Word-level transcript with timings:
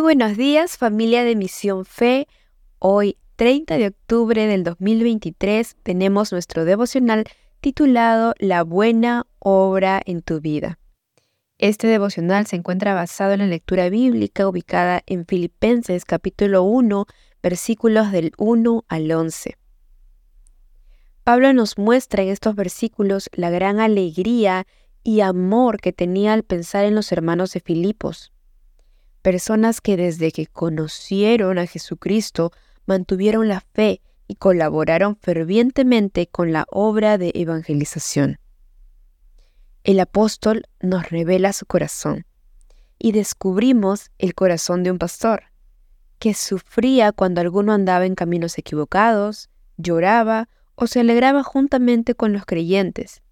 buenos 0.00 0.38
días 0.38 0.78
familia 0.78 1.24
de 1.24 1.36
Misión 1.36 1.84
Fe. 1.84 2.26
Hoy, 2.78 3.18
30 3.36 3.76
de 3.76 3.88
octubre 3.88 4.46
del 4.46 4.64
2023, 4.64 5.76
tenemos 5.82 6.32
nuestro 6.32 6.64
devocional 6.64 7.24
titulado 7.60 8.32
La 8.38 8.64
buena 8.64 9.26
obra 9.38 10.00
en 10.06 10.22
tu 10.22 10.40
vida. 10.40 10.78
Este 11.58 11.86
devocional 11.86 12.46
se 12.46 12.56
encuentra 12.56 12.94
basado 12.94 13.34
en 13.34 13.40
la 13.40 13.46
lectura 13.46 13.90
bíblica 13.90 14.48
ubicada 14.48 15.02
en 15.04 15.26
Filipenses 15.26 16.06
capítulo 16.06 16.62
1, 16.62 17.04
versículos 17.42 18.10
del 18.10 18.32
1 18.38 18.86
al 18.88 19.12
11. 19.12 19.58
Pablo 21.24 21.52
nos 21.52 21.76
muestra 21.76 22.22
en 22.22 22.30
estos 22.30 22.54
versículos 22.54 23.28
la 23.34 23.50
gran 23.50 23.80
alegría 23.80 24.66
y 25.02 25.20
amor 25.20 25.78
que 25.78 25.92
tenía 25.92 26.32
al 26.32 26.42
pensar 26.42 26.86
en 26.86 26.94
los 26.94 27.12
hermanos 27.12 27.52
de 27.52 27.60
Filipos 27.60 28.32
personas 29.22 29.80
que 29.80 29.96
desde 29.96 30.32
que 30.32 30.46
conocieron 30.46 31.58
a 31.58 31.66
Jesucristo 31.66 32.52
mantuvieron 32.86 33.48
la 33.48 33.60
fe 33.60 34.00
y 34.26 34.36
colaboraron 34.36 35.16
fervientemente 35.16 36.26
con 36.26 36.52
la 36.52 36.66
obra 36.70 37.18
de 37.18 37.32
evangelización. 37.34 38.38
El 39.84 40.00
apóstol 40.00 40.64
nos 40.80 41.08
revela 41.08 41.52
su 41.52 41.66
corazón 41.66 42.26
y 42.98 43.12
descubrimos 43.12 44.10
el 44.18 44.34
corazón 44.34 44.82
de 44.82 44.90
un 44.90 44.98
pastor, 44.98 45.44
que 46.18 46.34
sufría 46.34 47.12
cuando 47.12 47.40
alguno 47.40 47.72
andaba 47.72 48.04
en 48.04 48.14
caminos 48.14 48.58
equivocados, 48.58 49.50
lloraba 49.76 50.48
o 50.74 50.86
se 50.86 51.00
alegraba 51.00 51.42
juntamente 51.42 52.14
con 52.14 52.32
los 52.32 52.44
creyentes, 52.44 53.22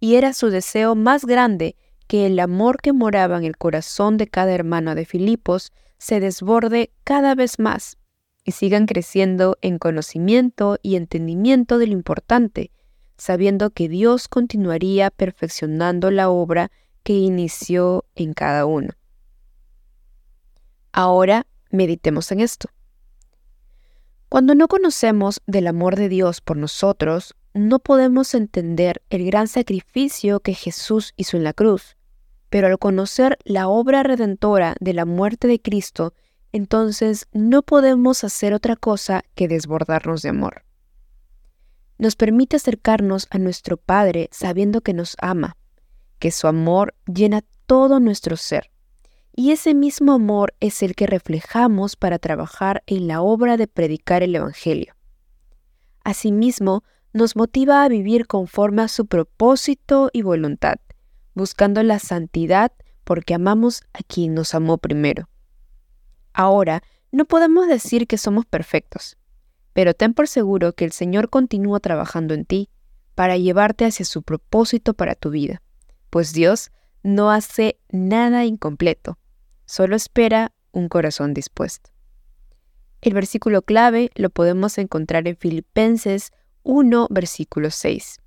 y 0.00 0.14
era 0.14 0.32
su 0.32 0.50
deseo 0.50 0.94
más 0.94 1.24
grande 1.24 1.76
que 2.08 2.26
el 2.26 2.40
amor 2.40 2.80
que 2.80 2.94
moraba 2.94 3.36
en 3.36 3.44
el 3.44 3.56
corazón 3.58 4.16
de 4.16 4.26
cada 4.26 4.52
hermano 4.52 4.94
de 4.94 5.04
Filipos 5.04 5.72
se 5.98 6.20
desborde 6.20 6.90
cada 7.04 7.34
vez 7.34 7.58
más 7.58 7.98
y 8.44 8.52
sigan 8.52 8.86
creciendo 8.86 9.58
en 9.60 9.78
conocimiento 9.78 10.78
y 10.82 10.96
entendimiento 10.96 11.76
de 11.76 11.86
lo 11.86 11.92
importante, 11.92 12.72
sabiendo 13.18 13.70
que 13.70 13.90
Dios 13.90 14.26
continuaría 14.26 15.10
perfeccionando 15.10 16.10
la 16.10 16.30
obra 16.30 16.72
que 17.02 17.12
inició 17.12 18.06
en 18.14 18.32
cada 18.32 18.64
uno. 18.64 18.94
Ahora 20.92 21.46
meditemos 21.70 22.32
en 22.32 22.40
esto. 22.40 22.70
Cuando 24.30 24.54
no 24.54 24.66
conocemos 24.68 25.42
del 25.46 25.66
amor 25.66 25.96
de 25.96 26.08
Dios 26.08 26.40
por 26.40 26.56
nosotros, 26.56 27.34
no 27.52 27.80
podemos 27.80 28.34
entender 28.34 29.02
el 29.10 29.26
gran 29.26 29.46
sacrificio 29.46 30.40
que 30.40 30.54
Jesús 30.54 31.12
hizo 31.16 31.36
en 31.36 31.44
la 31.44 31.52
cruz 31.52 31.97
pero 32.50 32.66
al 32.66 32.78
conocer 32.78 33.38
la 33.44 33.68
obra 33.68 34.02
redentora 34.02 34.74
de 34.80 34.94
la 34.94 35.04
muerte 35.04 35.48
de 35.48 35.60
Cristo, 35.60 36.14
entonces 36.52 37.26
no 37.32 37.62
podemos 37.62 38.24
hacer 38.24 38.54
otra 38.54 38.76
cosa 38.76 39.22
que 39.34 39.48
desbordarnos 39.48 40.22
de 40.22 40.30
amor. 40.30 40.64
Nos 41.98 42.16
permite 42.16 42.56
acercarnos 42.56 43.26
a 43.30 43.38
nuestro 43.38 43.76
Padre 43.76 44.28
sabiendo 44.32 44.80
que 44.80 44.94
nos 44.94 45.16
ama, 45.20 45.56
que 46.18 46.30
su 46.30 46.46
amor 46.46 46.94
llena 47.06 47.42
todo 47.66 48.00
nuestro 48.00 48.36
ser. 48.36 48.70
Y 49.34 49.52
ese 49.52 49.74
mismo 49.74 50.12
amor 50.12 50.54
es 50.58 50.82
el 50.82 50.94
que 50.94 51.06
reflejamos 51.06 51.96
para 51.96 52.18
trabajar 52.18 52.82
en 52.86 53.06
la 53.06 53.20
obra 53.20 53.56
de 53.56 53.66
predicar 53.66 54.22
el 54.22 54.34
Evangelio. 54.34 54.94
Asimismo, 56.02 56.82
nos 57.12 57.36
motiva 57.36 57.84
a 57.84 57.88
vivir 57.88 58.26
conforme 58.26 58.82
a 58.82 58.88
su 58.88 59.06
propósito 59.06 60.10
y 60.12 60.22
voluntad 60.22 60.78
buscando 61.38 61.82
la 61.82 61.98
santidad 61.98 62.72
porque 63.04 63.32
amamos 63.32 63.84
a 63.94 64.00
quien 64.06 64.34
nos 64.34 64.54
amó 64.54 64.76
primero. 64.76 65.30
Ahora, 66.34 66.82
no 67.10 67.24
podemos 67.24 67.66
decir 67.66 68.06
que 68.06 68.18
somos 68.18 68.44
perfectos, 68.44 69.16
pero 69.72 69.94
ten 69.94 70.12
por 70.12 70.28
seguro 70.28 70.74
que 70.74 70.84
el 70.84 70.92
Señor 70.92 71.30
continúa 71.30 71.80
trabajando 71.80 72.34
en 72.34 72.44
ti 72.44 72.68
para 73.14 73.38
llevarte 73.38 73.86
hacia 73.86 74.04
su 74.04 74.22
propósito 74.22 74.92
para 74.92 75.14
tu 75.14 75.30
vida, 75.30 75.62
pues 76.10 76.34
Dios 76.34 76.70
no 77.02 77.30
hace 77.30 77.78
nada 77.88 78.44
incompleto, 78.44 79.18
solo 79.64 79.96
espera 79.96 80.52
un 80.72 80.88
corazón 80.88 81.32
dispuesto. 81.32 81.90
El 83.00 83.14
versículo 83.14 83.62
clave 83.62 84.10
lo 84.16 84.28
podemos 84.28 84.76
encontrar 84.76 85.26
en 85.28 85.36
Filipenses 85.36 86.32
1, 86.64 87.06
versículo 87.10 87.70
6. 87.70 88.20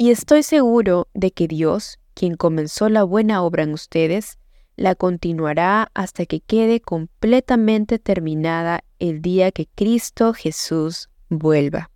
Y 0.00 0.12
estoy 0.12 0.44
seguro 0.44 1.08
de 1.12 1.32
que 1.32 1.48
Dios, 1.48 1.98
quien 2.14 2.36
comenzó 2.36 2.88
la 2.88 3.02
buena 3.02 3.42
obra 3.42 3.64
en 3.64 3.72
ustedes, 3.72 4.38
la 4.76 4.94
continuará 4.94 5.90
hasta 5.92 6.24
que 6.24 6.38
quede 6.38 6.80
completamente 6.80 7.98
terminada 7.98 8.84
el 9.00 9.20
día 9.20 9.50
que 9.50 9.66
Cristo 9.66 10.34
Jesús 10.34 11.10
vuelva. 11.28 11.90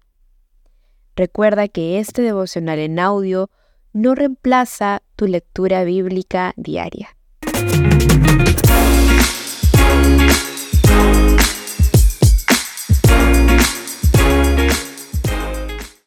Recuerda 1.15 1.69
que 1.69 2.01
este 2.01 2.23
devocional 2.23 2.81
en 2.81 2.99
audio 2.99 3.51
no 3.93 4.17
reemplaza 4.17 5.03
tu 5.15 5.29
lectura 5.29 5.85
bíblica 5.85 6.55
diaria. 6.57 7.17